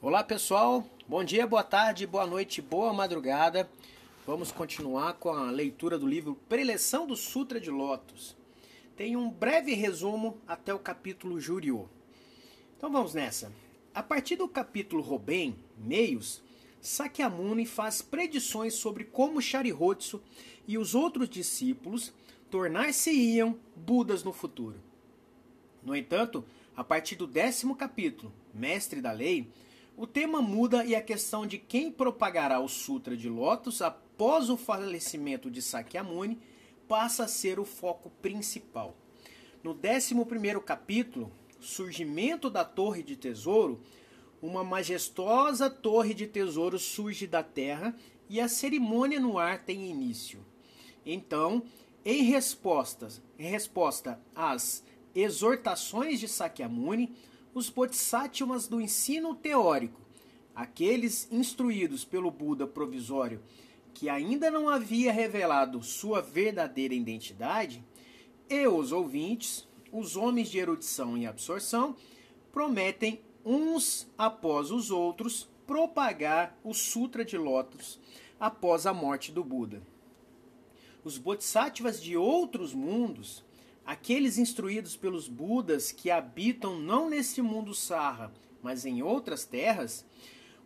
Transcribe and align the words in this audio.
Olá 0.00 0.22
pessoal, 0.22 0.88
bom 1.08 1.24
dia, 1.24 1.44
boa 1.44 1.64
tarde, 1.64 2.06
boa 2.06 2.24
noite, 2.24 2.62
boa 2.62 2.92
madrugada. 2.92 3.68
Vamos 4.24 4.52
continuar 4.52 5.14
com 5.14 5.30
a 5.30 5.50
leitura 5.50 5.98
do 5.98 6.06
livro 6.06 6.36
Preleção 6.48 7.04
do 7.04 7.16
Sutra 7.16 7.60
de 7.60 7.68
Lotus. 7.68 8.36
Tem 8.96 9.16
um 9.16 9.28
breve 9.28 9.74
resumo 9.74 10.38
até 10.46 10.72
o 10.72 10.78
capítulo 10.78 11.40
Juriô. 11.40 11.86
Então 12.76 12.92
vamos 12.92 13.12
nessa. 13.12 13.52
A 13.92 14.00
partir 14.00 14.36
do 14.36 14.46
capítulo 14.46 15.02
Robem, 15.02 15.56
Meios, 15.76 16.40
Sakyamuni 16.80 17.66
faz 17.66 18.00
predições 18.00 18.74
sobre 18.74 19.02
como 19.02 19.42
Sharihotsu 19.42 20.22
e 20.64 20.78
os 20.78 20.94
outros 20.94 21.28
discípulos 21.28 22.12
tornar-se-iam 22.48 23.58
Budas 23.74 24.22
no 24.22 24.32
futuro. 24.32 24.76
No 25.82 25.96
entanto, 25.96 26.44
a 26.76 26.84
partir 26.84 27.16
do 27.16 27.26
décimo 27.26 27.74
capítulo, 27.74 28.32
Mestre 28.54 29.00
da 29.00 29.10
Lei, 29.10 29.50
o 29.98 30.06
tema 30.06 30.40
muda 30.40 30.84
e 30.84 30.94
a 30.94 31.02
questão 31.02 31.44
de 31.44 31.58
quem 31.58 31.90
propagará 31.90 32.60
o 32.60 32.68
Sutra 32.68 33.16
de 33.16 33.28
Lotus 33.28 33.82
após 33.82 34.48
o 34.48 34.56
falecimento 34.56 35.50
de 35.50 35.60
Sakyamuni 35.60 36.38
passa 36.86 37.24
a 37.24 37.28
ser 37.28 37.58
o 37.58 37.64
foco 37.64 38.08
principal. 38.22 38.96
No 39.60 39.72
11 39.72 40.14
capítulo, 40.64 41.32
Surgimento 41.58 42.48
da 42.48 42.64
Torre 42.64 43.02
de 43.02 43.16
Tesouro, 43.16 43.82
uma 44.40 44.62
majestosa 44.62 45.68
torre 45.68 46.14
de 46.14 46.28
tesouro 46.28 46.78
surge 46.78 47.26
da 47.26 47.42
terra 47.42 47.92
e 48.28 48.40
a 48.40 48.46
cerimônia 48.46 49.18
no 49.18 49.36
ar 49.36 49.64
tem 49.64 49.90
início. 49.90 50.46
Então, 51.04 51.60
em, 52.04 52.22
respostas, 52.22 53.20
em 53.36 53.50
resposta 53.50 54.20
às 54.32 54.84
exortações 55.12 56.20
de 56.20 56.28
Sakyamuni, 56.28 57.16
os 57.54 57.70
bodhisattvas 57.70 58.68
do 58.68 58.80
ensino 58.80 59.34
teórico, 59.34 60.00
aqueles 60.54 61.28
instruídos 61.30 62.04
pelo 62.04 62.30
Buda 62.30 62.66
provisório 62.66 63.42
que 63.98 64.08
ainda 64.08 64.48
não 64.48 64.68
havia 64.68 65.12
revelado 65.12 65.82
sua 65.82 66.22
verdadeira 66.22 66.94
identidade, 66.94 67.84
e 68.48 68.64
os 68.64 68.92
ouvintes, 68.92 69.66
os 69.90 70.14
homens 70.14 70.48
de 70.48 70.58
erudição 70.58 71.18
e 71.18 71.26
absorção, 71.26 71.96
prometem 72.52 73.20
uns 73.44 74.08
após 74.16 74.70
os 74.70 74.92
outros 74.92 75.48
propagar 75.66 76.56
o 76.62 76.72
Sutra 76.72 77.24
de 77.24 77.36
Lótus 77.36 77.98
após 78.38 78.86
a 78.86 78.94
morte 78.94 79.32
do 79.32 79.42
Buda. 79.42 79.82
Os 81.02 81.18
bodhisattvas 81.18 82.00
de 82.00 82.16
outros 82.16 82.72
mundos 82.72 83.44
Aqueles 83.88 84.36
instruídos 84.36 84.98
pelos 84.98 85.28
Budas 85.28 85.90
que 85.90 86.10
habitam 86.10 86.78
não 86.78 87.08
neste 87.08 87.40
mundo 87.40 87.74
Sarra, 87.74 88.30
mas 88.62 88.84
em 88.84 89.00
outras 89.00 89.46
terras, 89.46 90.04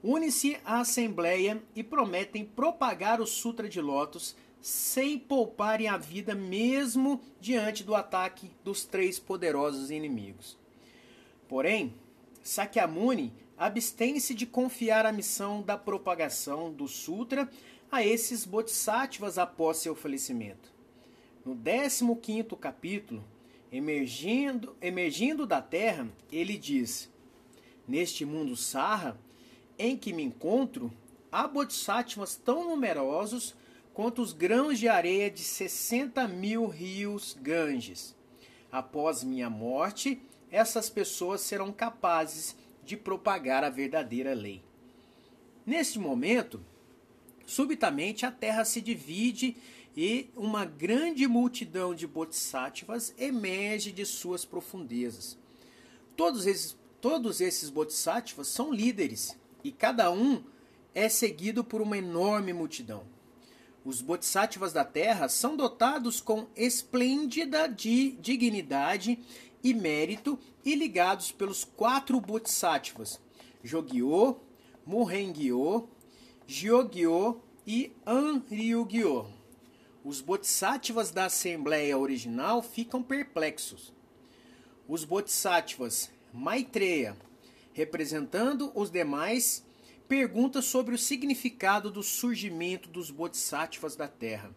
unem-se 0.02 0.58
à 0.64 0.80
Assembleia 0.80 1.62
e 1.72 1.84
prometem 1.84 2.44
propagar 2.44 3.20
o 3.20 3.26
Sutra 3.26 3.68
de 3.68 3.80
Lotus 3.80 4.34
sem 4.60 5.20
pouparem 5.20 5.86
a 5.86 5.96
vida 5.96 6.34
mesmo 6.34 7.20
diante 7.40 7.84
do 7.84 7.94
ataque 7.94 8.50
dos 8.64 8.84
três 8.84 9.20
poderosos 9.20 9.92
inimigos. 9.92 10.58
Porém, 11.48 11.94
Sakyamuni 12.42 13.32
abstém-se 13.56 14.34
de 14.34 14.46
confiar 14.46 15.06
a 15.06 15.12
missão 15.12 15.62
da 15.62 15.78
propagação 15.78 16.72
do 16.72 16.88
Sutra 16.88 17.48
a 17.88 18.04
esses 18.04 18.44
bodhisattvas 18.44 19.38
após 19.38 19.76
seu 19.76 19.94
falecimento. 19.94 20.71
No 21.44 21.56
15 21.56 22.56
capítulo, 22.60 23.24
emergindo, 23.70 24.76
emergindo 24.80 25.44
da 25.44 25.60
terra, 25.60 26.08
ele 26.30 26.56
diz: 26.56 27.10
Neste 27.86 28.24
mundo 28.24 28.54
sarra 28.54 29.18
em 29.76 29.96
que 29.96 30.12
me 30.12 30.22
encontro, 30.22 30.92
há 31.32 31.48
bodhisattvas 31.48 32.36
tão 32.36 32.68
numerosos 32.68 33.56
quanto 33.92 34.22
os 34.22 34.32
grãos 34.32 34.78
de 34.78 34.88
areia 34.88 35.28
de 35.28 35.42
60 35.42 36.28
mil 36.28 36.68
rios 36.68 37.36
Ganges. 37.40 38.14
Após 38.70 39.24
minha 39.24 39.50
morte, 39.50 40.22
essas 40.50 40.88
pessoas 40.88 41.40
serão 41.40 41.72
capazes 41.72 42.56
de 42.84 42.96
propagar 42.96 43.64
a 43.64 43.70
verdadeira 43.70 44.32
lei. 44.32 44.62
Neste 45.66 45.98
momento, 45.98 46.60
subitamente 47.44 48.24
a 48.24 48.30
terra 48.30 48.64
se 48.64 48.80
divide 48.80 49.56
e 49.96 50.30
uma 50.36 50.64
grande 50.64 51.26
multidão 51.26 51.94
de 51.94 52.06
bodhisattvas 52.06 53.14
emerge 53.18 53.92
de 53.92 54.06
suas 54.06 54.44
profundezas. 54.44 55.36
Todos 56.16 56.46
esses, 56.46 56.76
todos 57.00 57.40
esses 57.40 57.68
bodhisattvas 57.68 58.48
são 58.48 58.72
líderes 58.72 59.36
e 59.62 59.70
cada 59.70 60.10
um 60.10 60.42
é 60.94 61.08
seguido 61.08 61.62
por 61.62 61.80
uma 61.80 61.98
enorme 61.98 62.52
multidão. 62.52 63.04
Os 63.84 64.00
bodhisattvas 64.00 64.72
da 64.72 64.84
Terra 64.84 65.28
são 65.28 65.56
dotados 65.56 66.20
com 66.20 66.46
esplêndida 66.54 67.66
de 67.66 68.12
dignidade 68.12 69.18
e 69.62 69.74
mérito 69.74 70.38
e 70.64 70.74
ligados 70.74 71.32
pelos 71.32 71.64
quatro 71.64 72.20
bodhisattvas: 72.20 73.20
Jogyo, 73.62 74.40
Muhengyo, 74.86 75.88
Gyogyo 76.46 77.42
e 77.66 77.92
Anryugyo 78.06 79.41
os 80.04 80.20
bodhisattvas 80.20 81.10
da 81.10 81.26
Assembleia 81.26 81.96
original 81.96 82.62
ficam 82.62 83.02
perplexos. 83.02 83.92
Os 84.88 85.04
bodhisattvas 85.04 86.10
Maitreya, 86.32 87.16
representando 87.72 88.72
os 88.74 88.90
demais, 88.90 89.64
pergunta 90.08 90.60
sobre 90.60 90.94
o 90.94 90.98
significado 90.98 91.90
do 91.90 92.02
surgimento 92.02 92.88
dos 92.88 93.10
bodhisattvas 93.10 93.94
da 93.94 94.08
Terra. 94.08 94.54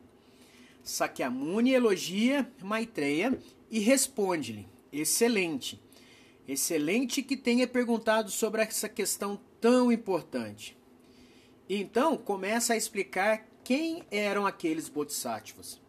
Sakyamuni 0.83 1.73
elogia 1.73 2.49
Maitreya 2.61 3.37
e 3.69 3.79
responde-lhe: 3.79 4.67
Excelente. 4.91 5.81
Excelente 6.47 7.23
que 7.23 7.35
tenha 7.35 7.67
perguntado 7.67 8.29
sobre 8.29 8.61
essa 8.61 8.87
questão 8.87 9.39
tão 9.59 9.91
importante. 9.91 10.77
Então 11.67 12.15
começa 12.15 12.73
a 12.73 12.77
explicar 12.77 13.47
quem 13.65 14.03
eram 14.11 14.45
aqueles 14.45 14.87
bodhisattvas? 14.87 15.81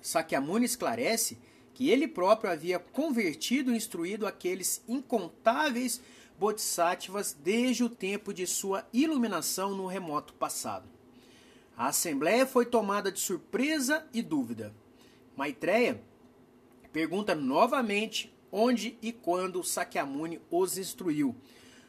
Sakyamuni 0.00 0.64
esclarece 0.64 1.38
que 1.74 1.90
ele 1.90 2.08
próprio 2.08 2.50
havia 2.50 2.78
convertido 2.78 3.70
e 3.70 3.76
instruído 3.76 4.26
aqueles 4.26 4.82
incontáveis 4.88 6.00
bodhisattvas 6.38 7.36
desde 7.38 7.84
o 7.84 7.90
tempo 7.90 8.32
de 8.32 8.46
sua 8.46 8.88
iluminação 8.94 9.76
no 9.76 9.86
remoto 9.86 10.32
passado. 10.32 10.88
A 11.76 11.88
assembleia 11.88 12.46
foi 12.46 12.64
tomada 12.64 13.12
de 13.12 13.20
surpresa 13.20 14.08
e 14.10 14.22
dúvida. 14.22 14.74
Maitreya 15.36 16.02
pergunta 16.94 17.34
novamente 17.34 18.34
onde 18.50 18.96
e 19.02 19.12
quando 19.12 19.62
Sakyamuni 19.62 20.40
os 20.50 20.78
instruiu, 20.78 21.36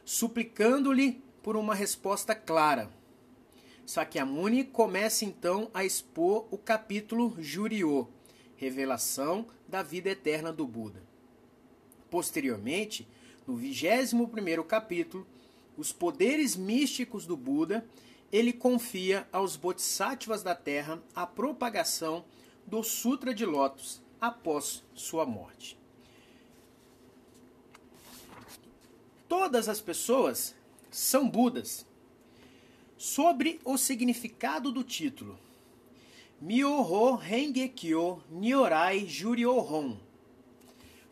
suplicando-lhe 0.03 1.23
por 1.41 1.55
uma 1.55 1.73
resposta 1.73 2.35
clara. 2.35 2.91
Sakyamuni 3.87 4.65
começa 4.65 5.23
então 5.23 5.71
a 5.73 5.85
expor 5.85 6.45
o 6.51 6.57
capítulo 6.57 7.37
Juriô, 7.39 8.09
revelação 8.57 9.47
da 9.65 9.81
vida 9.81 10.09
eterna 10.09 10.51
do 10.51 10.67
Buda. 10.67 11.01
Posteriormente, 12.09 13.07
no 13.47 13.55
21 13.55 14.61
capítulo, 14.63 15.25
os 15.77 15.93
poderes 15.93 16.57
místicos 16.57 17.25
do 17.25 17.37
Buda, 17.37 17.87
ele 18.29 18.51
confia 18.51 19.25
aos 19.31 19.55
bodhisattvas 19.55 20.43
da 20.43 20.53
Terra 20.53 21.01
a 21.15 21.25
propagação 21.25 22.25
do 22.65 22.83
Sutra 22.83 23.33
de 23.33 23.45
Lótus 23.45 24.01
após 24.19 24.83
sua 24.93 25.25
morte. 25.25 25.79
Todas 29.29 29.69
as 29.69 29.79
pessoas 29.79 30.53
são 30.91 31.29
Budas, 31.29 31.86
Sobre 32.97 33.59
o 33.63 33.77
significado 33.77 34.71
do 34.71 34.83
título. 34.83 35.37
Myoho 36.41 37.13
Rengekyo 37.13 38.23
Nyorai 38.31 39.05
Juryohon. 39.05 39.97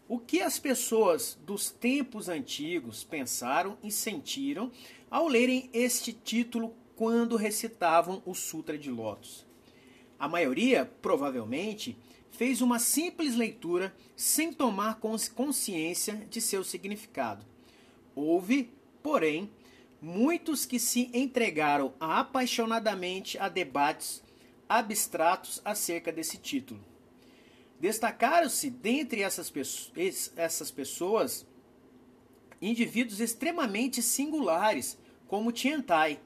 O 0.07 0.17
que 0.17 0.41
as 0.41 0.57
pessoas 0.57 1.37
dos 1.45 1.69
tempos 1.69 2.27
antigos 2.27 3.03
pensaram 3.03 3.77
e 3.83 3.91
sentiram 3.91 4.71
ao 5.11 5.27
lerem 5.27 5.69
este 5.71 6.11
título 6.11 6.73
quando 6.95 7.35
recitavam 7.35 8.19
o 8.25 8.33
Sutra 8.33 8.79
de 8.79 8.89
Lotus? 8.89 9.45
A 10.17 10.27
maioria, 10.27 10.91
provavelmente, 11.03 11.95
fez 12.31 12.61
uma 12.61 12.79
simples 12.79 13.35
leitura 13.35 13.95
sem 14.15 14.51
tomar 14.51 14.99
consciência 15.35 16.15
de 16.31 16.41
seu 16.41 16.63
significado. 16.63 17.45
Houve, 18.15 18.71
porém, 19.03 19.51
muitos 20.05 20.67
que 20.67 20.77
se 20.77 21.09
entregaram 21.15 21.91
apaixonadamente 21.99 23.39
a 23.39 23.49
debates 23.49 24.21
abstratos 24.69 25.59
acerca 25.65 26.11
desse 26.11 26.37
título. 26.37 26.79
Destacaram-se 27.79 28.69
dentre 28.69 29.23
essas, 29.23 29.51
essas 30.37 30.69
pessoas 30.69 31.43
indivíduos 32.61 33.19
extremamente 33.19 34.03
singulares, 34.03 34.95
como 35.27 35.51
Tiantai, 35.51 36.19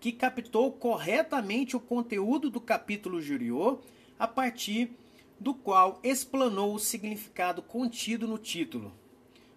que 0.00 0.12
captou 0.12 0.72
corretamente 0.72 1.76
o 1.76 1.80
conteúdo 1.80 2.48
do 2.48 2.58
capítulo 2.60 3.20
Juriô, 3.20 3.80
a 4.18 4.26
partir 4.26 4.92
do 5.38 5.52
qual 5.52 6.00
explanou 6.02 6.74
o 6.74 6.78
significado 6.78 7.60
contido 7.60 8.26
no 8.26 8.38
título. 8.38 8.90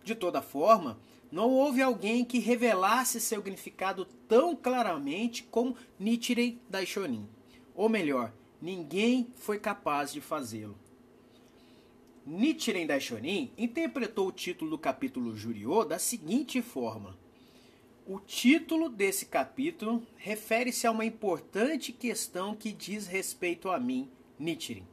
De 0.04 0.14
toda 0.14 0.42
forma, 0.42 1.00
não 1.34 1.50
houve 1.50 1.82
alguém 1.82 2.24
que 2.24 2.38
revelasse 2.38 3.20
seu 3.20 3.42
significado 3.42 4.06
tão 4.28 4.56
claramente 4.56 5.42
como 5.42 5.76
Nichiren 5.98 6.60
Daishonin. 6.70 7.28
Ou 7.74 7.90
melhor, 7.90 8.32
ninguém 8.62 9.28
foi 9.38 9.58
capaz 9.58 10.14
de 10.14 10.22
fazê-lo. 10.22 10.78
Nichiren 12.24 12.86
Daishonin 12.86 13.52
interpretou 13.58 14.28
o 14.28 14.32
título 14.32 14.70
do 14.70 14.78
capítulo 14.78 15.36
Juriô 15.36 15.84
da 15.84 15.98
seguinte 15.98 16.62
forma: 16.62 17.18
O 18.06 18.20
título 18.20 18.88
desse 18.88 19.26
capítulo 19.26 20.06
refere-se 20.16 20.86
a 20.86 20.92
uma 20.92 21.04
importante 21.04 21.92
questão 21.92 22.56
que 22.56 22.72
diz 22.72 23.08
respeito 23.08 23.72
a 23.72 23.80
mim, 23.80 24.08
Nichiren. 24.38 24.93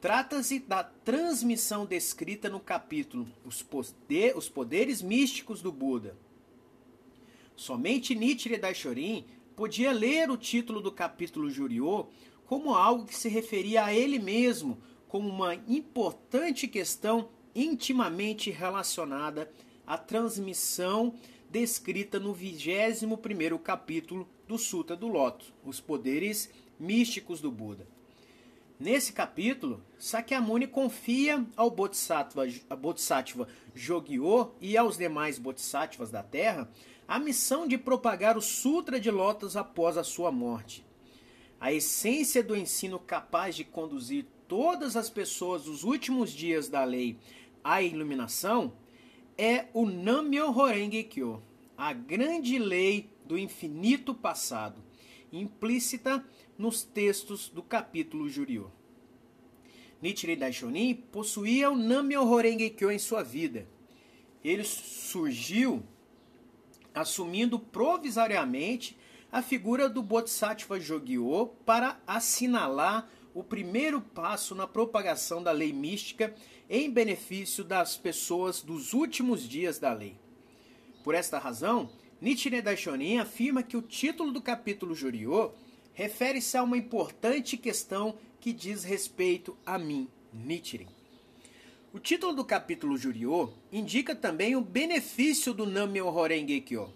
Trata-se 0.00 0.60
da 0.60 0.82
transmissão 0.82 1.84
descrita 1.84 2.48
no 2.48 2.58
capítulo 2.58 3.28
Os, 3.44 3.62
poder, 3.62 4.34
os 4.34 4.48
Poderes 4.48 5.02
Místicos 5.02 5.60
do 5.60 5.70
Buda. 5.70 6.16
Somente 7.54 8.14
Nichiren 8.14 8.58
Daishonin 8.58 9.26
podia 9.54 9.92
ler 9.92 10.30
o 10.30 10.38
título 10.38 10.80
do 10.80 10.90
capítulo 10.90 11.50
Juriô 11.50 12.06
como 12.46 12.74
algo 12.74 13.04
que 13.04 13.14
se 13.14 13.28
referia 13.28 13.84
a 13.84 13.92
ele 13.92 14.18
mesmo 14.18 14.78
como 15.06 15.28
uma 15.28 15.54
importante 15.54 16.66
questão 16.66 17.28
intimamente 17.54 18.50
relacionada 18.50 19.52
à 19.86 19.98
transmissão 19.98 21.14
descrita 21.50 22.18
no 22.18 22.34
21º 22.34 23.58
capítulo 23.58 24.26
do 24.48 24.56
Sutra 24.56 24.96
do 24.96 25.08
Loto, 25.08 25.52
os 25.62 25.78
poderes 25.78 26.48
místicos 26.78 27.42
do 27.42 27.50
Buda. 27.50 27.86
Nesse 28.80 29.12
capítulo, 29.12 29.84
Sakyamuni 29.98 30.66
confia 30.66 31.44
ao 31.54 31.70
Bodhisattva, 31.70 32.46
Bodhisattva 32.78 33.46
Jogyo 33.74 34.52
e 34.58 34.74
aos 34.74 34.96
demais 34.96 35.38
Bodhisattvas 35.38 36.10
da 36.10 36.22
Terra 36.22 36.66
a 37.06 37.18
missão 37.18 37.68
de 37.68 37.76
propagar 37.76 38.38
o 38.38 38.40
Sutra 38.40 38.98
de 38.98 39.10
Lotus 39.10 39.54
após 39.54 39.98
a 39.98 40.02
sua 40.02 40.32
morte. 40.32 40.82
A 41.60 41.70
essência 41.70 42.42
do 42.42 42.56
ensino 42.56 42.98
capaz 42.98 43.54
de 43.54 43.64
conduzir 43.64 44.24
todas 44.48 44.96
as 44.96 45.10
pessoas 45.10 45.64
dos 45.64 45.84
últimos 45.84 46.32
dias 46.32 46.66
da 46.66 46.82
lei 46.82 47.18
à 47.62 47.82
iluminação 47.82 48.72
é 49.36 49.66
o 49.74 49.84
Nammyo 49.84 50.58
Horenge 50.58 51.04
Kyo, 51.04 51.42
a 51.76 51.92
grande 51.92 52.58
lei 52.58 53.10
do 53.26 53.36
infinito 53.36 54.14
passado, 54.14 54.82
implícita 55.30 56.24
nos 56.60 56.82
textos 56.82 57.48
do 57.48 57.62
capítulo 57.62 58.28
Juryo. 58.28 58.70
Nichiren 60.02 60.36
Daishonin 60.36 60.94
possuía 61.10 61.70
o 61.70 61.76
Nammyo 61.76 62.22
Horenge 62.22 62.68
Kyo 62.68 62.90
em 62.90 62.98
sua 62.98 63.22
vida. 63.22 63.66
Ele 64.44 64.62
surgiu 64.62 65.82
assumindo 66.94 67.58
provisoriamente 67.58 68.94
a 69.32 69.40
figura 69.40 69.88
do 69.88 70.02
Bodhisattva 70.02 70.78
Jogyo 70.78 71.46
para 71.64 71.98
assinalar 72.06 73.08
o 73.32 73.42
primeiro 73.42 74.02
passo 74.02 74.54
na 74.54 74.66
propagação 74.66 75.42
da 75.42 75.52
lei 75.52 75.72
mística 75.72 76.34
em 76.68 76.90
benefício 76.90 77.64
das 77.64 77.96
pessoas 77.96 78.60
dos 78.60 78.92
últimos 78.92 79.48
dias 79.48 79.78
da 79.78 79.94
lei. 79.94 80.14
Por 81.02 81.14
esta 81.14 81.38
razão, 81.38 81.88
Nichiren 82.20 82.60
Daishonin 82.60 83.16
afirma 83.16 83.62
que 83.62 83.78
o 83.78 83.82
título 83.82 84.30
do 84.30 84.42
capítulo 84.42 84.94
Juriô 84.94 85.52
refere-se 86.00 86.56
a 86.56 86.62
uma 86.62 86.78
importante 86.78 87.58
questão 87.58 88.16
que 88.40 88.54
diz 88.54 88.84
respeito 88.84 89.54
a 89.66 89.78
mim, 89.78 90.08
Nichiren. 90.32 90.88
O 91.92 91.98
título 91.98 92.32
do 92.32 92.42
capítulo 92.42 92.96
Juriô 92.96 93.52
indica 93.70 94.14
também 94.14 94.56
o 94.56 94.62
benefício 94.62 95.52
do 95.52 95.66
Nammyo 95.66 96.06
Horenge 96.06 96.62
Kyo. 96.62 96.90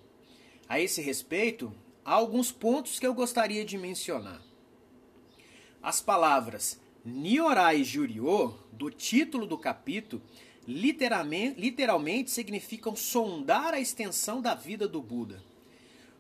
A 0.67 0.81
esse 0.81 1.03
respeito, 1.03 1.71
há 2.03 2.15
alguns 2.15 2.51
pontos 2.51 2.99
que 2.99 3.07
eu 3.07 3.13
gostaria 3.13 3.63
de 3.63 3.77
mencionar. 3.77 4.41
As 5.83 6.01
palavras 6.01 6.81
Niorai 7.05 7.85
Juriô, 7.85 8.55
do 8.73 8.91
título 8.91 9.47
do 9.47 9.59
capítulo, 9.59 10.23
literalmente, 10.67 11.61
literalmente 11.61 12.31
significam 12.31 12.97
sondar 12.97 13.75
a 13.75 13.81
extensão 13.81 14.41
da 14.41 14.55
vida 14.55 14.89
do 14.89 15.03
Buda. 15.03 15.43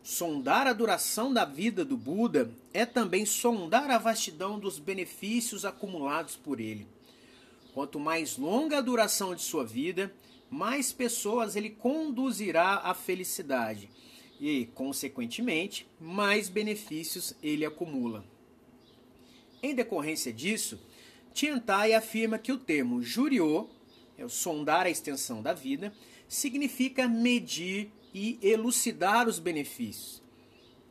Sondar 0.05 0.67
a 0.67 0.75
duração 0.75 1.33
da 1.33 1.47
vida 1.47 1.83
do 1.83 1.97
Buda 1.97 2.51
é 2.75 2.85
também 2.85 3.25
sondar 3.25 3.91
a 3.91 3.97
vastidão 3.97 4.59
dos 4.59 4.79
benefícios 4.79 5.65
acumulados 5.65 6.37
por 6.37 6.61
ele. 6.61 6.87
Quanto 7.73 7.99
mais 7.99 8.37
longa 8.37 8.77
a 8.77 8.83
duração 8.83 9.35
de 9.35 9.41
sua 9.41 9.65
vida, 9.65 10.15
mais 10.51 10.93
pessoas 10.93 11.57
ele 11.57 11.71
conduzirá 11.71 12.83
à 12.85 12.93
felicidade 12.93 13.89
e, 14.39 14.67
consequentemente, 14.75 15.89
mais 15.99 16.51
benefícios 16.51 17.35
ele 17.43 17.65
acumula. 17.65 18.23
Em 19.63 19.75
decorrência 19.75 20.31
disso, 20.31 20.79
Tiantai 21.33 21.95
afirma 21.95 22.39
que 22.39 22.53
o 22.53 22.59
termo 22.59 23.03
juriô, 23.03 23.71
é 24.19 24.25
o 24.25 24.29
sondar 24.29 24.85
a 24.85 24.91
extensão 24.91 25.41
da 25.41 25.55
vida, 25.55 25.95
significa 26.29 27.09
medir 27.09 27.91
e 28.15 28.39
elucidar 28.41 29.29
os 29.29 29.39
benefícios. 29.39 30.23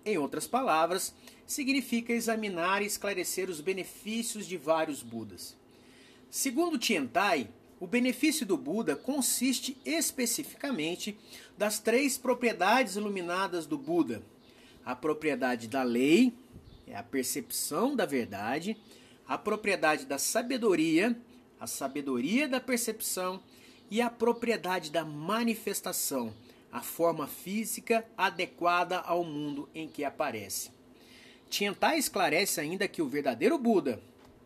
Em 0.05 0.17
outras 0.17 0.45
palavras, 0.45 1.15
significa 1.47 2.11
examinar 2.11 2.81
e 2.81 2.85
esclarecer 2.85 3.49
os 3.49 3.61
benefícios 3.61 4.45
de 4.45 4.57
vários 4.57 5.01
Budas. 5.01 5.55
Segundo 6.29 6.77
Tiantai, 6.77 7.49
o 7.79 7.87
benefício 7.87 8.45
do 8.45 8.57
Buda 8.57 8.95
consiste 8.95 9.77
especificamente 9.85 11.17
das 11.57 11.79
três 11.79 12.17
propriedades 12.17 12.95
iluminadas 12.95 13.65
do 13.65 13.77
Buda: 13.77 14.21
a 14.85 14.95
propriedade 14.95 15.67
da 15.67 15.83
lei, 15.83 16.33
é 16.87 16.95
a 16.95 17.03
percepção 17.03 17.95
da 17.95 18.05
verdade, 18.05 18.77
a 19.27 19.37
propriedade 19.37 20.05
da 20.05 20.17
sabedoria, 20.17 21.17
a 21.59 21.67
sabedoria 21.67 22.47
da 22.47 22.59
percepção 22.59 23.41
e 23.89 24.01
a 24.01 24.09
propriedade 24.09 24.91
da 24.91 25.05
manifestação, 25.05 26.33
a 26.73 26.81
forma 26.81 27.27
física 27.27 28.03
adequada 28.17 28.97
ao 28.97 29.23
mundo 29.23 29.69
em 29.75 29.87
que 29.87 30.03
aparece. 30.03 30.71
Tiantai 31.47 31.99
esclarece 31.99 32.59
ainda 32.59 32.87
que 32.87 32.99
o 32.99 33.07
verdadeiro 33.07 33.59
Buda, 33.59 34.01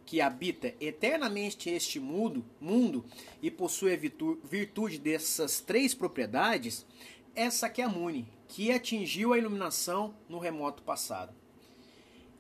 que 0.06 0.20
habita 0.20 0.74
eternamente 0.82 1.70
este 1.70 2.02
mundo, 2.02 2.44
mundo 2.60 3.06
e 3.42 3.50
possui 3.50 3.94
a 3.94 3.98
virtude 3.98 5.00
dessas 5.00 5.62
três 5.62 5.94
propriedades, 5.94 6.86
é 7.34 7.50
Sakyamuni, 7.50 8.28
que 8.50 8.74
atingiu 8.74 9.32
a 9.32 9.38
iluminação 9.38 10.14
no 10.28 10.38
remoto 10.38 10.84
passado. 10.84 11.34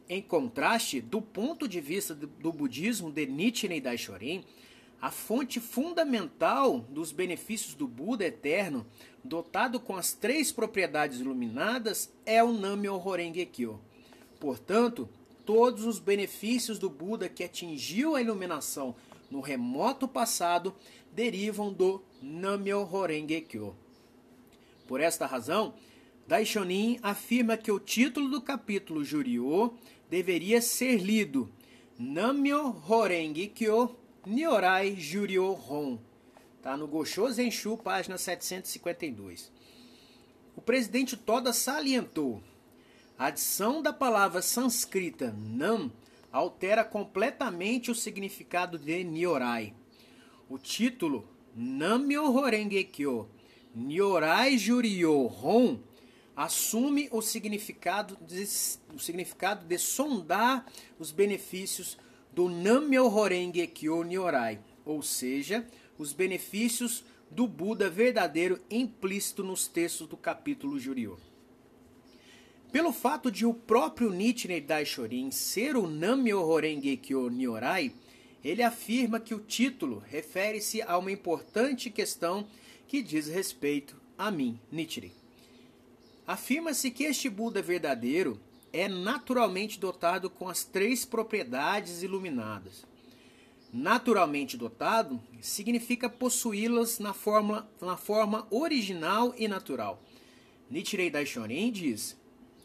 Em 0.09 0.21
contraste, 0.21 0.99
do 0.99 1.21
ponto 1.21 1.65
de 1.65 1.79
vista 1.79 2.13
do 2.13 2.51
budismo 2.51 3.09
de 3.09 3.25
Nichiren 3.25 3.79
Daishorin, 3.79 4.43
a 4.99 5.11
fonte 5.11 5.59
fundamental 5.59 6.79
dos 6.79 7.11
benefícios 7.11 7.75
do 7.75 7.87
Buda 7.87 8.25
eterno, 8.25 8.85
dotado 9.27 9.79
com 9.79 9.95
as 9.95 10.13
três 10.13 10.51
propriedades 10.51 11.19
iluminadas, 11.19 12.11
é 12.25 12.43
o 12.43 12.51
Nammyo 12.51 12.95
Horenge 12.95 13.45
Kyo. 13.45 13.79
Portanto, 14.39 15.07
todos 15.45 15.85
os 15.85 15.99
benefícios 15.99 16.79
do 16.79 16.89
Buda 16.89 17.29
que 17.29 17.43
atingiu 17.43 18.15
a 18.15 18.21
iluminação 18.21 18.95
no 19.29 19.41
remoto 19.41 20.07
passado 20.07 20.73
derivam 21.13 21.71
do 21.71 22.01
Nammyo 22.21 22.87
Horenge 22.91 23.41
Kyo. 23.41 23.75
Por 24.87 25.01
esta 25.01 25.25
razão, 25.25 25.73
Daishonin 26.27 26.99
afirma 27.03 27.57
que 27.57 27.71
o 27.71 27.79
título 27.79 28.29
do 28.29 28.41
capítulo 28.41 29.03
Juriô 29.03 29.73
deveria 30.09 30.61
ser 30.61 30.97
lido 30.97 31.49
Nammyo 31.99 32.75
Horenge 32.87 33.47
Kyo 33.47 33.95
Nyorai 34.25 34.95
Juryo 34.95 35.53
Hon. 35.53 36.06
Tá 36.67 36.75
no 36.75 36.85
Gosho 36.85 37.31
Zenshu, 37.31 37.77
página 37.77 38.17
752. 38.17 39.49
O 40.53 40.61
presidente 40.61 41.15
Toda 41.15 41.53
salientou: 41.53 42.43
a 43.17 43.27
adição 43.27 43.81
da 43.81 43.93
palavra 43.93 44.41
sânscrita 44.41 45.33
Nam 45.37 45.89
altera 46.29 46.83
completamente 46.83 47.89
o 47.89 47.95
significado 47.95 48.77
de 48.77 49.01
Nyorai. 49.01 49.73
O 50.49 50.57
título 50.57 51.25
Nammyo 51.55 52.35
Horenge 52.35 52.83
Kyo 52.83 53.29
Nyorai 53.73 54.57
Hon 55.41 55.79
assume 56.35 57.07
o 57.13 57.21
significado 57.21 58.17
de, 58.27 58.43
o 58.93 58.99
significado 58.99 59.65
de 59.65 59.77
sondar 59.77 60.65
os 60.99 61.13
benefícios 61.13 61.97
do 62.33 62.49
Nammyo 62.49 63.05
Horenge 63.05 63.65
Kyo 63.67 64.03
Nyorai, 64.03 64.59
ou 64.83 65.01
seja, 65.01 65.65
os 65.97 66.13
benefícios 66.13 67.03
do 67.29 67.47
Buda 67.47 67.89
verdadeiro 67.89 68.59
implícito 68.69 69.43
nos 69.43 69.67
textos 69.67 70.07
do 70.07 70.15
capítulo 70.15 70.79
Juryo. 70.79 71.17
Pelo 72.71 72.91
fato 72.91 73.31
de 73.31 73.45
o 73.45 73.53
próprio 73.53 74.11
Nichiren 74.11 74.61
Daishorin 74.61 75.31
ser 75.31 75.75
o 75.75 75.87
Nammyo 75.87 76.41
Horenge 76.41 76.97
Kyo 76.97 77.29
Nyorai, 77.29 77.93
ele 78.43 78.61
afirma 78.61 79.19
que 79.19 79.33
o 79.33 79.39
título 79.39 80.03
refere-se 80.07 80.81
a 80.81 80.97
uma 80.97 81.11
importante 81.11 81.89
questão 81.89 82.47
que 82.87 83.01
diz 83.01 83.27
respeito 83.27 83.95
a 84.17 84.29
mim, 84.29 84.59
Nichiren. 84.71 85.11
Afirma-se 86.25 86.91
que 86.91 87.05
este 87.05 87.29
Buda 87.29 87.61
verdadeiro 87.61 88.39
é 88.73 88.87
naturalmente 88.87 89.79
dotado 89.79 90.29
com 90.29 90.49
as 90.49 90.63
três 90.63 91.05
propriedades 91.05 92.03
iluminadas. 92.03 92.85
Naturalmente 93.71 94.55
dotado 94.55 95.21
significa 95.41 96.09
possuí-las 96.09 96.99
na 96.99 97.13
forma, 97.13 97.69
na 97.81 97.97
forma 97.97 98.47
original 98.49 99.33
e 99.37 99.47
natural. 99.47 100.01
Nichiren 100.69 101.11
Daishonin 101.11 101.71
diz: 101.71 102.17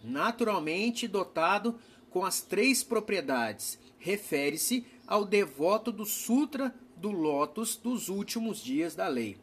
naturalmente 0.02 1.08
dotado 1.08 1.78
com 2.10 2.24
as 2.24 2.40
três 2.40 2.84
propriedades, 2.84 3.78
refere-se 3.98 4.86
ao 5.06 5.24
devoto 5.24 5.90
do 5.90 6.04
Sutra 6.04 6.74
do 6.96 7.10
Lótus 7.10 7.76
dos 7.76 8.08
últimos 8.08 8.62
dias 8.62 8.94
da 8.94 9.08
lei. 9.08 9.36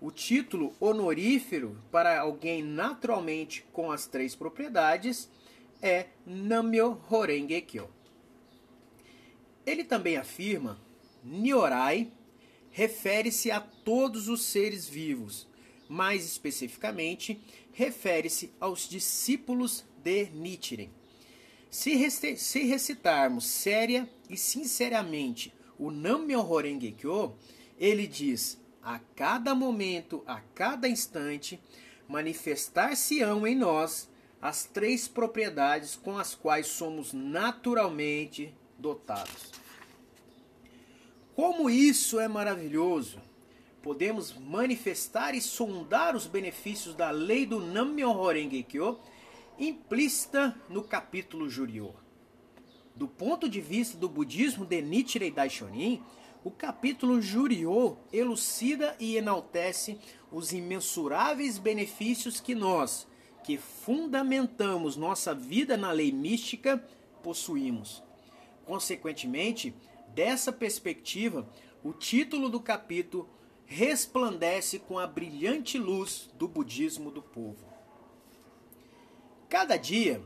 O 0.00 0.10
título 0.10 0.74
honorífero 0.78 1.76
para 1.90 2.20
alguém 2.20 2.62
naturalmente 2.62 3.64
com 3.72 3.90
as 3.90 4.06
três 4.06 4.34
propriedades 4.34 5.28
é 5.80 6.06
Namyo 6.26 7.00
Horenge 7.10 7.60
Kyo. 7.62 7.93
Ele 9.66 9.84
também 9.84 10.16
afirma 10.16 10.80
Nyorai 11.24 12.12
refere-se 12.70 13.52
a 13.52 13.60
todos 13.60 14.28
os 14.28 14.42
seres 14.42 14.88
vivos, 14.88 15.46
mais 15.88 16.24
especificamente, 16.24 17.40
refere-se 17.72 18.52
aos 18.58 18.88
discípulos 18.88 19.84
de 20.02 20.26
Nichiren. 20.30 20.90
Se, 21.70 21.94
recitarmos 21.94 23.46
séria 23.46 24.10
e 24.28 24.36
sinceramente 24.36 25.54
o 25.78 25.92
Namyo 25.92 26.40
Horenge 26.40 26.92
Kyo, 26.92 27.36
ele 27.78 28.08
diz 28.08 28.60
a 28.82 28.98
cada 29.14 29.54
momento, 29.54 30.24
a 30.26 30.40
cada 30.40 30.88
instante, 30.88 31.60
manifestar-se-ão 32.08 33.46
em 33.46 33.54
nós 33.54 34.08
as 34.42 34.64
três 34.64 35.06
propriedades 35.06 35.94
com 35.94 36.18
as 36.18 36.34
quais 36.34 36.66
somos 36.66 37.12
naturalmente 37.12 38.52
dotados. 38.84 39.50
Como 41.34 41.70
isso 41.70 42.20
é 42.20 42.28
maravilhoso! 42.28 43.18
Podemos 43.82 44.34
manifestar 44.38 45.34
e 45.34 45.40
sondar 45.40 46.14
os 46.14 46.26
benefícios 46.26 46.94
da 46.94 47.10
lei 47.10 47.46
do 47.46 47.60
Nammyo 47.60 48.12
Renge 48.28 48.62
Kyo 48.62 49.00
implícita 49.58 50.54
no 50.68 50.82
capítulo 50.82 51.48
Juryo. 51.48 51.94
Do 52.94 53.08
ponto 53.08 53.48
de 53.48 53.60
vista 53.60 53.96
do 53.96 54.08
budismo 54.08 54.66
de 54.66 54.82
Nichiren 54.82 55.32
Daishonin, 55.32 56.02
o 56.44 56.50
capítulo 56.50 57.22
Juryo 57.22 57.96
elucida 58.12 58.94
e 59.00 59.16
enaltece 59.16 59.98
os 60.30 60.52
imensuráveis 60.52 61.56
benefícios 61.56 62.38
que 62.38 62.54
nós, 62.54 63.06
que 63.42 63.56
fundamentamos 63.56 64.94
nossa 64.94 65.34
vida 65.34 65.74
na 65.74 65.90
lei 65.90 66.12
mística, 66.12 66.82
possuímos. 67.22 68.02
Consequentemente, 68.64 69.74
dessa 70.08 70.52
perspectiva, 70.52 71.48
o 71.82 71.92
título 71.92 72.48
do 72.48 72.60
capítulo 72.60 73.28
resplandece 73.66 74.78
com 74.78 74.98
a 74.98 75.06
brilhante 75.06 75.78
luz 75.78 76.30
do 76.34 76.46
budismo 76.46 77.10
do 77.10 77.22
povo. 77.22 77.66
Cada 79.48 79.76
dia, 79.76 80.22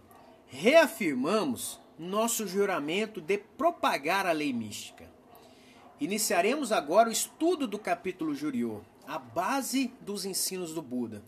reafirmamos 0.46 1.80
nosso 1.98 2.46
juramento 2.46 3.20
de 3.20 3.38
propagar 3.38 4.26
a 4.26 4.32
lei 4.32 4.52
mística. 4.52 5.10
Iniciaremos 6.00 6.70
agora 6.70 7.08
o 7.08 7.12
estudo 7.12 7.66
do 7.66 7.78
capítulo 7.78 8.34
Juryo, 8.34 8.84
a 9.06 9.18
base 9.18 9.92
dos 10.00 10.24
ensinos 10.24 10.72
do 10.72 10.80
Buda. 10.80 11.24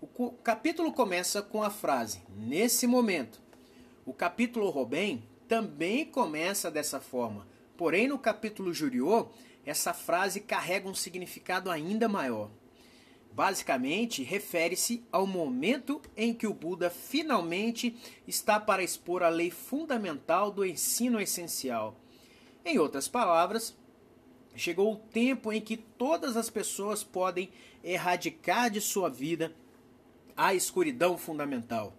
O 0.00 0.32
capítulo 0.32 0.92
começa 0.92 1.40
com 1.40 1.62
a 1.62 1.70
frase: 1.70 2.20
Nesse 2.36 2.86
momento. 2.86 3.40
O 4.04 4.12
capítulo 4.12 4.68
Robem 4.68 5.22
também 5.52 6.06
começa 6.06 6.70
dessa 6.70 6.98
forma, 6.98 7.46
porém 7.76 8.08
no 8.08 8.18
capítulo 8.18 8.72
Juryo, 8.72 9.28
essa 9.66 9.92
frase 9.92 10.40
carrega 10.40 10.88
um 10.88 10.94
significado 10.94 11.70
ainda 11.70 12.08
maior. 12.08 12.50
Basicamente, 13.30 14.22
refere-se 14.22 15.04
ao 15.12 15.26
momento 15.26 16.00
em 16.16 16.32
que 16.32 16.46
o 16.46 16.54
Buda 16.54 16.88
finalmente 16.88 17.94
está 18.26 18.58
para 18.58 18.82
expor 18.82 19.22
a 19.22 19.28
lei 19.28 19.50
fundamental 19.50 20.50
do 20.50 20.64
ensino 20.64 21.20
essencial. 21.20 22.00
Em 22.64 22.78
outras 22.78 23.06
palavras, 23.06 23.76
Chegou 24.54 24.92
o 24.92 24.96
tempo 24.96 25.50
em 25.50 25.62
que 25.62 25.78
todas 25.78 26.36
as 26.36 26.50
pessoas 26.50 27.02
podem 27.02 27.50
erradicar 27.82 28.70
de 28.70 28.82
sua 28.82 29.08
vida 29.08 29.54
a 30.36 30.52
escuridão 30.52 31.16
fundamental, 31.16 31.96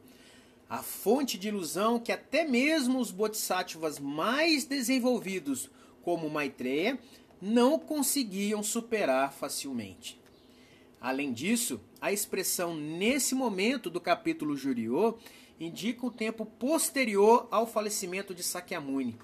a 0.69 0.81
fonte 0.81 1.37
de 1.37 1.49
ilusão 1.49 1.99
que 1.99 2.11
até 2.11 2.45
mesmo 2.45 2.99
os 2.99 3.11
bodhisattvas 3.11 3.99
mais 3.99 4.65
desenvolvidos, 4.65 5.69
como 6.01 6.29
Maitreya, 6.29 6.99
não 7.41 7.77
conseguiam 7.77 8.63
superar 8.63 9.33
facilmente. 9.33 10.19
Além 10.99 11.33
disso, 11.33 11.81
a 11.99 12.11
expressão 12.11 12.73
nesse 12.73 13.35
momento 13.35 13.89
do 13.89 13.99
capítulo 13.99 14.55
Juryo 14.55 15.17
indica 15.59 16.05
o 16.05 16.11
tempo 16.11 16.45
posterior 16.45 17.47
ao 17.51 17.67
falecimento 17.67 18.33
de 18.33 18.41
Sakyamuni 18.41 19.19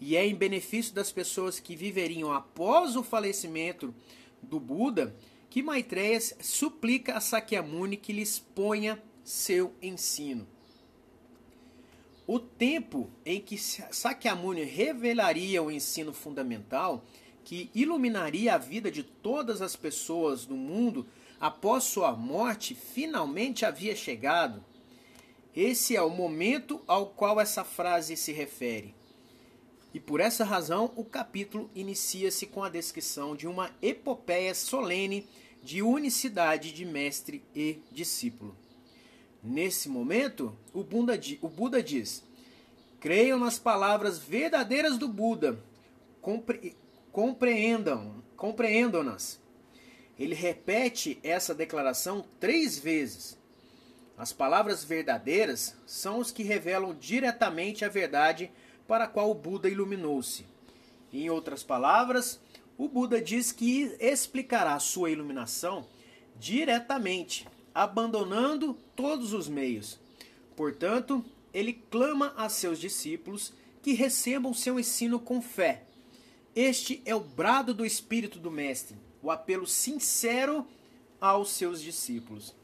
e 0.00 0.16
é 0.16 0.26
em 0.26 0.34
benefício 0.34 0.92
das 0.92 1.12
pessoas 1.12 1.60
que 1.60 1.76
viveriam 1.76 2.32
após 2.32 2.96
o 2.96 3.04
falecimento 3.04 3.94
do 4.42 4.58
Buda 4.58 5.14
que 5.48 5.62
Maitreya 5.62 6.18
suplica 6.40 7.14
a 7.14 7.20
Sakyamuni 7.20 7.96
que 7.96 8.12
lhes 8.12 8.40
ponha 8.40 9.00
seu 9.22 9.72
ensino. 9.80 10.44
O 12.26 12.38
tempo 12.38 13.10
em 13.26 13.40
que 13.40 13.58
Sakyamuni 13.58 14.62
revelaria 14.62 15.62
o 15.62 15.70
ensino 15.70 16.12
fundamental 16.12 17.04
que 17.44 17.70
iluminaria 17.74 18.54
a 18.54 18.58
vida 18.58 18.90
de 18.90 19.02
todas 19.02 19.60
as 19.60 19.74
pessoas 19.74 20.46
do 20.46 20.56
mundo 20.56 21.06
após 21.40 21.84
sua 21.84 22.12
morte 22.12 22.74
finalmente 22.74 23.64
havia 23.64 23.96
chegado. 23.96 24.64
Esse 25.54 25.96
é 25.96 26.02
o 26.02 26.08
momento 26.08 26.80
ao 26.86 27.06
qual 27.06 27.40
essa 27.40 27.64
frase 27.64 28.16
se 28.16 28.32
refere. 28.32 28.94
E 29.92 30.00
por 30.00 30.20
essa 30.20 30.44
razão, 30.44 30.90
o 30.96 31.04
capítulo 31.04 31.68
inicia-se 31.74 32.46
com 32.46 32.62
a 32.62 32.70
descrição 32.70 33.36
de 33.36 33.46
uma 33.46 33.70
epopeia 33.82 34.54
solene 34.54 35.26
de 35.62 35.82
unicidade 35.82 36.72
de 36.72 36.84
mestre 36.86 37.42
e 37.54 37.78
discípulo. 37.90 38.56
Nesse 39.42 39.88
momento, 39.88 40.56
o 40.72 40.84
Buda, 40.84 41.18
o 41.40 41.48
Buda 41.48 41.82
diz: 41.82 42.22
Creiam 43.00 43.38
nas 43.38 43.58
palavras 43.58 44.18
verdadeiras 44.18 44.96
do 44.96 45.08
Buda, 45.08 45.58
compre, 46.20 46.76
compreendam, 47.10 48.22
compreendam-nas. 48.36 49.40
Ele 50.18 50.34
repete 50.34 51.18
essa 51.24 51.52
declaração 51.52 52.24
três 52.38 52.78
vezes. 52.78 53.36
As 54.16 54.32
palavras 54.32 54.84
verdadeiras 54.84 55.76
são 55.86 56.18
os 56.18 56.30
que 56.30 56.44
revelam 56.44 56.94
diretamente 56.94 57.84
a 57.84 57.88
verdade 57.88 58.52
para 58.86 59.04
a 59.04 59.08
qual 59.08 59.30
o 59.30 59.34
Buda 59.34 59.68
iluminou-se. 59.68 60.46
Em 61.12 61.28
outras 61.28 61.64
palavras, 61.64 62.38
o 62.78 62.88
Buda 62.88 63.20
diz 63.20 63.50
que 63.50 63.96
explicará 63.98 64.78
sua 64.78 65.10
iluminação 65.10 65.86
diretamente, 66.38 67.48
abandonando 67.74 68.74
todos 68.94 69.32
os 69.32 69.48
meios. 69.48 69.98
Portanto, 70.56 71.24
ele 71.52 71.72
clama 71.72 72.32
a 72.36 72.48
seus 72.48 72.78
discípulos 72.78 73.52
que 73.82 73.92
recebam 73.92 74.54
seu 74.54 74.78
ensino 74.78 75.18
com 75.18 75.42
fé. 75.42 75.84
Este 76.54 77.02
é 77.04 77.14
o 77.14 77.20
brado 77.20 77.72
do 77.72 77.84
espírito 77.84 78.38
do 78.38 78.50
Mestre, 78.50 78.96
o 79.22 79.30
apelo 79.30 79.66
sincero 79.66 80.66
aos 81.20 81.50
seus 81.50 81.80
discípulos. 81.80 82.54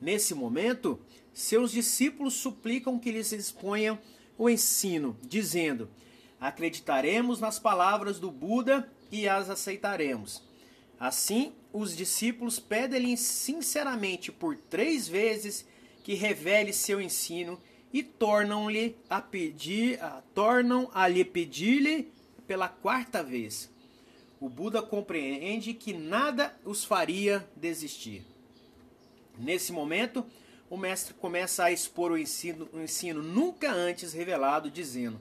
Nesse 0.00 0.34
momento, 0.34 1.00
seus 1.32 1.72
discípulos 1.72 2.34
suplicam 2.34 2.98
que 2.98 3.10
lhes 3.10 3.32
exponham 3.32 3.98
o 4.36 4.48
ensino, 4.50 5.16
dizendo: 5.22 5.88
Acreditaremos 6.40 7.40
nas 7.40 7.58
palavras 7.58 8.18
do 8.18 8.30
Buda 8.30 8.90
e 9.10 9.28
as 9.28 9.48
aceitaremos. 9.48 10.42
Assim, 10.98 11.52
os 11.76 11.94
discípulos 11.94 12.58
pedem-lhe 12.58 13.16
sinceramente 13.18 14.32
por 14.32 14.56
três 14.56 15.06
vezes 15.06 15.66
que 16.02 16.14
revele 16.14 16.72
seu 16.72 17.00
ensino 17.00 17.60
e 17.92 18.02
tornam-lhe 18.02 18.96
a 19.10 19.20
pedir, 19.20 19.98
tornam 20.34 20.90
a 20.94 21.06
lhe 21.06 21.24
pedir-lhe 21.24 22.10
pela 22.46 22.68
quarta 22.68 23.22
vez. 23.22 23.70
o 24.40 24.48
Buda 24.48 24.80
compreende 24.82 25.74
que 25.74 25.92
nada 25.92 26.54
os 26.64 26.84
faria 26.84 27.46
desistir. 27.56 28.24
Nesse 29.38 29.72
momento, 29.72 30.24
o 30.70 30.76
mestre 30.76 31.14
começa 31.14 31.64
a 31.64 31.72
expor 31.72 32.10
o 32.10 32.18
ensino, 32.18 32.68
o 32.72 32.80
ensino 32.80 33.22
nunca 33.22 33.70
antes 33.70 34.12
revelado, 34.12 34.70
dizendo: 34.70 35.20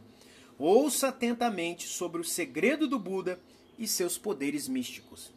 Ouça 0.58 1.10
atentamente 1.10 1.88
sobre 1.88 2.22
o 2.22 2.26
segredo 2.26 2.88
do 2.88 2.98
Buda 2.98 3.40
e 3.78 3.88
seus 3.88 4.18
poderes 4.18 4.68
místicos. 4.68 5.35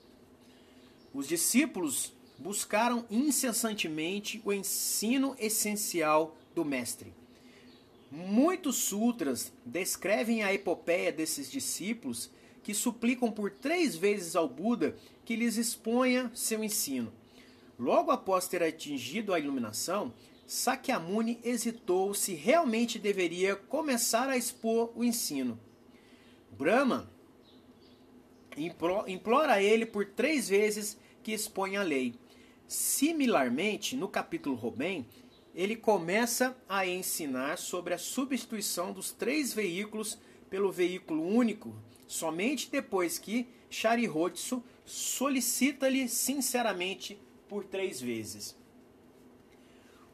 Os 1.19 1.27
discípulos 1.27 2.13
buscaram 2.39 3.05
incessantemente 3.11 4.41
o 4.45 4.53
ensino 4.53 5.35
essencial 5.37 6.37
do 6.55 6.65
mestre. 6.65 7.13
Muitos 8.09 8.77
sutras 8.77 9.53
descrevem 9.67 10.45
a 10.45 10.55
epopeia 10.55 11.11
desses 11.11 11.51
discípulos 11.51 12.31
que 12.63 12.73
suplicam 12.73 13.33
por 13.33 13.51
três 13.51 13.97
vezes 13.97 14.37
ao 14.37 14.49
Buda 14.49 14.97
que 15.25 15.35
lhes 15.35 15.57
exponha 15.57 16.31
seu 16.37 16.63
ensino. 16.63 17.13
Logo 17.77 18.13
após 18.13 18.47
ter 18.47 18.63
atingido 18.63 19.35
a 19.35 19.41
iluminação, 19.41 20.15
Sakyamuni 20.47 21.41
hesitou 21.43 22.15
se 22.15 22.33
realmente 22.35 22.97
deveria 22.97 23.57
começar 23.57 24.29
a 24.29 24.37
expor 24.37 24.93
o 24.95 25.03
ensino. 25.03 25.59
Brahma 26.53 27.11
implora 29.09 29.55
a 29.55 29.63
ele 29.63 29.85
por 29.85 30.07
três 30.07 30.49
vezes 30.49 30.97
que 31.29 31.35
exponha 31.35 31.81
a 31.81 31.85
lei. 31.85 32.15
Similarmente, 32.67 33.95
no 33.95 34.09
capítulo 34.09 34.57
Robem, 34.57 35.07
ele 35.55 35.77
começa 35.77 36.57
a 36.67 36.87
ensinar 36.87 37.59
sobre 37.59 37.93
a 37.93 37.99
substituição 37.99 38.95
dos 38.95 39.11
três 39.11 39.53
veículos 39.53 40.19
pelo 40.49 40.73
veículo 40.73 41.23
único, 41.23 41.77
somente 42.07 42.71
depois 42.71 43.19
que 43.19 43.47
Sharihodsu 43.69 44.65
solicita-lhe 44.87 46.09
sinceramente 46.09 47.21
por 47.47 47.63
três 47.63 48.01
vezes. 48.01 48.57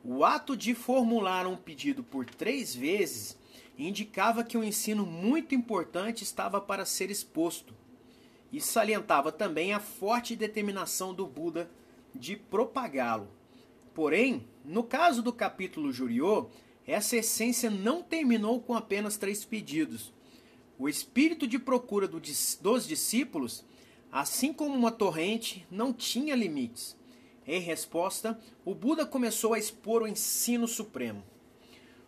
O 0.03 0.25
ato 0.25 0.57
de 0.57 0.75
formular 0.75 1.47
um 1.47 1.57
pedido 1.57 2.03
por 2.03 2.25
três 2.25 2.75
vezes 2.75 3.39
indicava 3.79 4.43
que 4.43 4.59
um 4.59 4.65
ensino 4.65 5.07
muito 5.07 5.55
importante 5.55 6.25
estava 6.25 6.61
para 6.61 6.85
ser 6.85 7.09
exposto 7.09 7.73
e 8.55 8.61
salientava 8.61 9.33
também 9.33 9.73
a 9.73 9.81
forte 9.81 10.37
determinação 10.37 11.13
do 11.13 11.27
Buda 11.27 11.69
de 12.15 12.37
propagá-lo. 12.37 13.29
Porém, 13.93 14.47
no 14.65 14.85
caso 14.85 15.21
do 15.23 15.33
capítulo 15.33 15.93
Juriô, 15.93 16.47
essa 16.87 17.17
essência 17.17 17.69
não 17.69 18.01
terminou 18.01 18.61
com 18.61 18.73
apenas 18.73 19.17
três 19.17 19.45
pedidos. 19.45 20.13
O 20.79 20.89
espírito 20.89 21.49
de 21.49 21.59
procura 21.59 22.07
dos 22.07 22.87
discípulos, 22.87 23.65
assim 24.13 24.53
como 24.53 24.77
uma 24.77 24.93
torrente, 24.93 25.67
não 25.69 25.93
tinha 25.93 26.37
limites. 26.37 26.97
Em 27.45 27.61
resposta, 27.61 28.39
o 28.65 28.73
Buda 28.73 29.05
começou 29.05 29.53
a 29.53 29.59
expor 29.59 30.03
o 30.03 30.07
ensino 30.07 30.69
supremo. 30.69 31.25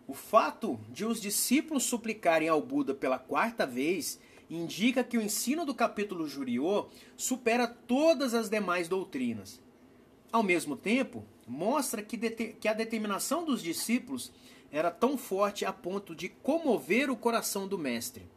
O 0.07 0.15
fato 0.15 0.79
de 0.93 1.05
os 1.05 1.21
discípulos 1.21 1.83
suplicarem 1.83 2.49
ao 2.49 2.62
Buda 2.62 2.95
pela 2.95 3.19
quarta 3.19 3.67
vez 3.67 4.21
indica 4.49 5.03
que 5.03 5.19
o 5.19 5.23
ensino 5.23 5.65
do 5.65 5.75
capítulo 5.75 6.29
Juriô 6.29 6.87
supera 7.17 7.67
todas 7.67 8.35
as 8.35 8.49
demais 8.49 8.88
doutrinas. 8.88 9.61
Ao 10.33 10.43
mesmo 10.43 10.76
tempo, 10.76 11.25
mostra 11.47 12.03
que, 12.03 12.17
que 12.19 12.69
a 12.69 12.73
determinação 12.73 13.45
dos 13.45 13.62
discípulos 13.62 14.33
era 14.71 14.91
tão 14.91 15.17
forte 15.17 15.65
a 15.65 15.73
ponto 15.73 16.15
de 16.15 16.29
comover 16.29 17.11
o 17.11 17.17
coração 17.17 17.67
do 17.67 17.79
mestre. 17.79 18.29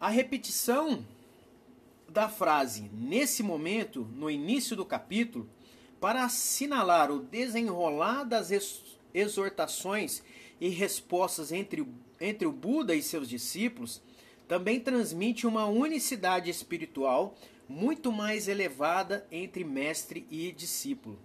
A 0.00 0.08
repetição 0.08 1.04
da 2.08 2.28
frase 2.28 2.90
nesse 2.92 3.42
momento, 3.42 4.08
no 4.14 4.30
início 4.30 4.76
do 4.76 4.84
capítulo, 4.84 5.48
para 6.00 6.24
assinalar 6.24 7.10
o 7.10 7.18
desenrolar 7.18 8.24
das 8.24 8.50
exortações 9.12 10.22
e 10.60 10.68
respostas 10.68 11.50
entre 11.50 11.84
entre 12.20 12.46
o 12.46 12.52
Buda 12.52 12.94
e 12.94 13.02
seus 13.02 13.28
discípulos 13.28 14.02
também 14.46 14.78
transmite 14.78 15.46
uma 15.46 15.66
unicidade 15.66 16.50
espiritual 16.50 17.34
muito 17.68 18.12
mais 18.12 18.46
elevada 18.46 19.26
entre 19.30 19.64
mestre 19.64 20.26
e 20.30 20.52
discípulo. 20.52 21.18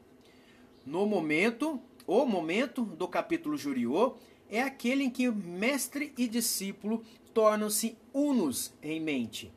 No 0.86 1.06
momento, 1.06 1.82
o 2.08 2.26
momento 2.26 2.84
do 2.84 3.08
capítulo 3.08 3.58
Juriô 3.58 4.16
é 4.50 4.62
aquele 4.62 5.04
em 5.04 5.10
que 5.10 5.30
mestre 5.30 6.14
e 6.18 6.28
discípulo 6.28 7.04
tornam-se 7.34 7.98
unos 8.14 8.74
em 8.82 9.00
mente. 9.00 9.52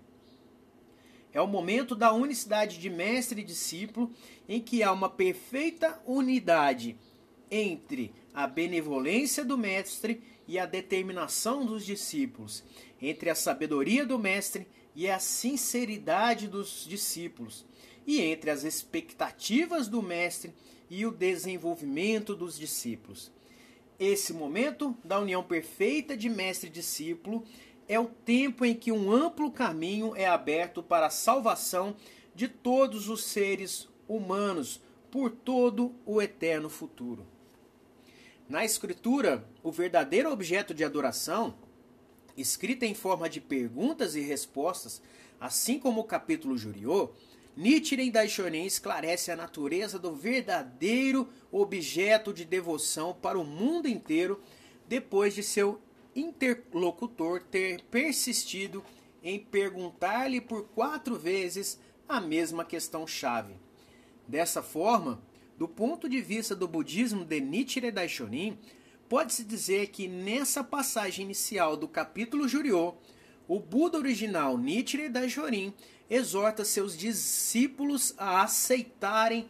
É 1.32 1.40
o 1.40 1.46
momento 1.46 1.94
da 1.94 2.12
unicidade 2.12 2.78
de 2.78 2.90
mestre 2.90 3.40
e 3.40 3.44
discípulo, 3.44 4.10
em 4.46 4.60
que 4.60 4.82
há 4.82 4.92
uma 4.92 5.08
perfeita 5.08 5.98
unidade 6.06 6.96
entre 7.50 8.12
a 8.34 8.46
benevolência 8.46 9.44
do 9.44 9.56
mestre 9.56 10.22
e 10.52 10.58
a 10.58 10.66
determinação 10.66 11.64
dos 11.64 11.82
discípulos, 11.82 12.62
entre 13.00 13.30
a 13.30 13.34
sabedoria 13.34 14.04
do 14.04 14.18
Mestre 14.18 14.66
e 14.94 15.08
a 15.08 15.18
sinceridade 15.18 16.46
dos 16.46 16.84
discípulos, 16.86 17.64
e 18.06 18.20
entre 18.20 18.50
as 18.50 18.62
expectativas 18.62 19.88
do 19.88 20.02
Mestre 20.02 20.52
e 20.90 21.06
o 21.06 21.10
desenvolvimento 21.10 22.36
dos 22.36 22.58
discípulos. 22.58 23.32
Esse 23.98 24.34
momento 24.34 24.94
da 25.02 25.18
união 25.18 25.42
perfeita 25.42 26.14
de 26.14 26.28
mestre 26.28 26.68
e 26.68 26.72
discípulo 26.72 27.46
é 27.88 27.98
o 27.98 28.04
tempo 28.04 28.62
em 28.62 28.74
que 28.74 28.92
um 28.92 29.10
amplo 29.10 29.50
caminho 29.50 30.14
é 30.14 30.26
aberto 30.26 30.82
para 30.82 31.06
a 31.06 31.10
salvação 31.10 31.96
de 32.34 32.46
todos 32.46 33.08
os 33.08 33.24
seres 33.24 33.88
humanos 34.06 34.82
por 35.10 35.30
todo 35.30 35.94
o 36.04 36.20
eterno 36.20 36.68
futuro. 36.68 37.26
Na 38.52 38.66
Escritura, 38.66 39.48
o 39.62 39.72
verdadeiro 39.72 40.30
objeto 40.30 40.74
de 40.74 40.84
adoração, 40.84 41.54
escrita 42.36 42.84
em 42.84 42.92
forma 42.92 43.26
de 43.26 43.40
perguntas 43.40 44.14
e 44.14 44.20
respostas, 44.20 45.00
assim 45.40 45.78
como 45.78 46.02
o 46.02 46.04
capítulo 46.04 46.58
Juriô, 46.58 47.12
Nichiren 47.56 48.10
Daishonin 48.10 48.66
esclarece 48.66 49.30
a 49.30 49.36
natureza 49.36 49.98
do 49.98 50.14
verdadeiro 50.14 51.30
objeto 51.50 52.30
de 52.30 52.44
devoção 52.44 53.14
para 53.14 53.38
o 53.38 53.44
mundo 53.44 53.88
inteiro 53.88 54.38
depois 54.86 55.32
de 55.32 55.42
seu 55.42 55.80
interlocutor 56.14 57.40
ter 57.44 57.82
persistido 57.84 58.84
em 59.22 59.38
perguntar-lhe 59.38 60.42
por 60.42 60.64
quatro 60.74 61.18
vezes 61.18 61.80
a 62.06 62.20
mesma 62.20 62.66
questão-chave. 62.66 63.54
Dessa 64.28 64.62
forma, 64.62 65.22
do 65.62 65.68
ponto 65.68 66.08
de 66.08 66.20
vista 66.20 66.56
do 66.56 66.66
budismo 66.66 67.24
de 67.24 67.40
Nichiren 67.40 67.92
Daishonin, 67.92 68.58
pode-se 69.08 69.44
dizer 69.44 69.90
que 69.90 70.08
nessa 70.08 70.64
passagem 70.64 71.24
inicial 71.24 71.76
do 71.76 71.86
capítulo 71.86 72.48
Juriô, 72.48 72.94
o 73.46 73.60
Buda 73.60 73.96
original 73.96 74.58
Nichiren 74.58 75.08
Daishonin 75.08 75.72
exorta 76.10 76.64
seus 76.64 76.98
discípulos 76.98 78.12
a 78.18 78.42
aceitarem, 78.42 79.48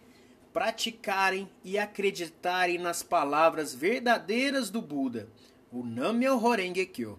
praticarem 0.53 1.49
e 1.65 1.79
acreditarem 1.79 2.77
nas 2.77 3.03
palavras 3.03 3.75
verdadeiras 3.75 4.69
do 4.69 4.83
Buda, 4.83 5.31
o 5.73 5.83
Nammyo 5.83 6.45
Horenge 6.45 6.85
Kyo. 6.85 7.19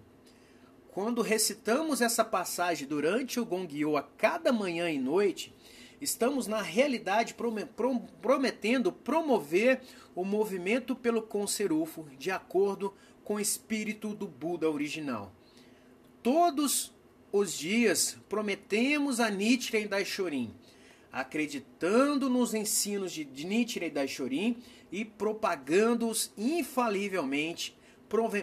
Quando 0.91 1.23
recitamos 1.23 1.99
essa 1.99 2.23
passagem 2.23 2.87
durante 2.87 3.39
o 3.39 3.45
Gongyo 3.45 3.97
a 3.97 4.03
cada 4.03 4.53
manhã 4.53 4.87
e 4.91 4.99
noite, 4.99 5.51
Estamos, 6.03 6.47
na 6.47 6.61
realidade, 6.61 7.33
prometendo 8.21 8.91
promover 8.91 9.81
o 10.13 10.25
movimento 10.25 10.97
pelo 10.97 11.21
Conserufo 11.21 12.05
de 12.19 12.29
acordo 12.29 12.93
com 13.23 13.35
o 13.35 13.39
espírito 13.39 14.13
do 14.13 14.27
Buda 14.27 14.69
original. 14.69 15.31
Todos 16.21 16.93
os 17.31 17.57
dias 17.57 18.17
prometemos 18.27 19.21
a 19.21 19.29
Nichiren 19.29 19.87
Daishorin, 19.87 20.53
acreditando 21.09 22.29
nos 22.29 22.53
ensinos 22.53 23.13
de 23.13 23.45
Nichiren 23.45 23.89
Daishorin 23.89 24.57
e 24.91 25.05
propagando-os 25.05 26.33
infalivelmente, 26.37 27.77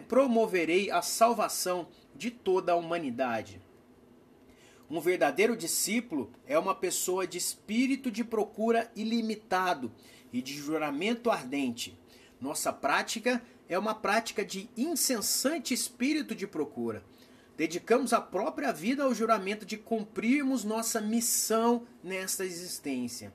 promoverei 0.08 0.90
a 0.90 1.02
salvação 1.02 1.88
de 2.16 2.30
toda 2.30 2.72
a 2.72 2.76
humanidade. 2.76 3.60
Um 4.90 5.00
verdadeiro 5.00 5.56
discípulo 5.56 6.32
é 6.44 6.58
uma 6.58 6.74
pessoa 6.74 7.24
de 7.24 7.38
espírito 7.38 8.10
de 8.10 8.24
procura 8.24 8.90
ilimitado 8.96 9.92
e 10.32 10.42
de 10.42 10.52
juramento 10.52 11.30
ardente. 11.30 11.96
Nossa 12.40 12.72
prática 12.72 13.40
é 13.68 13.78
uma 13.78 13.94
prática 13.94 14.44
de 14.44 14.68
incessante 14.76 15.72
espírito 15.72 16.34
de 16.34 16.44
procura. 16.44 17.04
Dedicamos 17.56 18.12
a 18.12 18.20
própria 18.20 18.72
vida 18.72 19.04
ao 19.04 19.14
juramento 19.14 19.64
de 19.64 19.76
cumprirmos 19.76 20.64
nossa 20.64 21.00
missão 21.00 21.86
nesta 22.02 22.44
existência. 22.44 23.32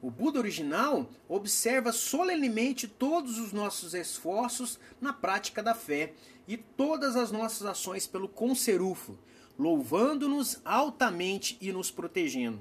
O 0.00 0.08
Buda 0.08 0.38
original 0.38 1.10
observa 1.28 1.90
solenemente 1.90 2.86
todos 2.86 3.40
os 3.40 3.52
nossos 3.52 3.92
esforços 3.92 4.78
na 5.00 5.12
prática 5.12 5.60
da 5.62 5.74
fé 5.74 6.12
e 6.46 6.56
todas 6.56 7.16
as 7.16 7.32
nossas 7.32 7.66
ações 7.66 8.06
pelo 8.06 8.28
conserufo, 8.28 9.18
louvando-nos 9.58 10.60
altamente 10.64 11.56
e 11.60 11.72
nos 11.72 11.90
protegendo. 11.90 12.60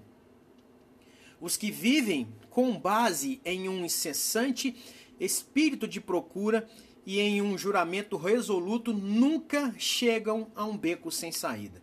Os 1.40 1.58
que 1.58 1.72
vivem 1.72 2.28
com 2.50 2.78
base 2.78 3.42
em 3.44 3.68
um 3.68 3.84
incessante 3.84 4.76
espírito 5.20 5.88
de 5.88 6.00
procura 6.00 6.70
e 7.06 7.20
em 7.20 7.42
um 7.42 7.58
juramento 7.58 8.18
resoluto 8.18 8.94
nunca 8.94 9.74
chegam 9.78 10.52
a 10.56 10.66
um 10.66 10.78
beco 10.78 11.12
sem 11.12 11.32
saída. 11.32 11.82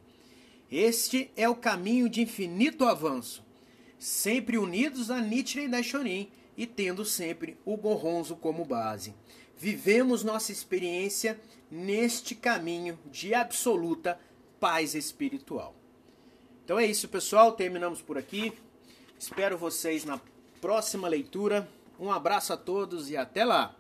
Este 0.71 1.31
é 1.35 1.49
o 1.49 1.57
caminho 1.57 2.09
de 2.09 2.21
infinito 2.21 2.85
avanço, 2.85 3.45
sempre 3.99 4.59
unidos 4.59 5.11
a 5.11 5.21
Nietzsche 5.21 5.61
e 5.61 5.69
Daishonin 5.69 6.29
e 6.57 6.67
tendo 6.67 7.05
sempre 7.05 7.57
o 7.65 7.77
Gorronzo 7.77 8.37
como 8.37 8.65
base. 8.65 9.15
Vivemos 9.57 10.23
nossa 10.23 10.53
experiência 10.53 11.41
neste 11.71 12.35
caminho 12.35 12.99
de 13.11 13.35
absoluta 13.35 14.21
paz 14.61 14.95
espiritual. 14.95 15.75
Então 16.65 16.79
é 16.79 16.87
isso, 16.87 17.09
pessoal. 17.09 17.53
Terminamos 17.53 18.03
por 18.03 18.19
aqui. 18.19 18.53
Espero 19.19 19.57
vocês 19.57 20.05
na 20.05 20.21
próxima 20.61 21.09
leitura. 21.09 21.69
Um 21.99 22.13
abraço 22.13 22.53
a 22.53 22.57
todos 22.57 23.11
e 23.11 23.17
até 23.17 23.45
lá! 23.45 23.75